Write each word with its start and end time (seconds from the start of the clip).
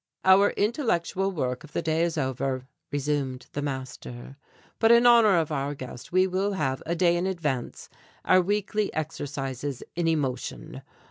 "Our 0.25 0.49
intellectual 0.57 1.31
work 1.31 1.63
of 1.63 1.73
the 1.73 1.83
day 1.83 2.01
is 2.01 2.17
over," 2.17 2.65
resumed 2.91 3.45
the 3.51 3.61
master, 3.61 4.35
"but 4.79 4.91
in 4.91 5.05
honour 5.05 5.37
of 5.37 5.51
our 5.51 5.75
guest 5.75 6.11
we 6.11 6.25
will 6.25 6.53
have, 6.53 6.81
a 6.87 6.95
day 6.95 7.15
in 7.15 7.27
advance, 7.27 7.87
our 8.25 8.41
weekly 8.41 8.91
exercises 8.95 9.83
in 9.95 10.07
emotion. 10.07 10.81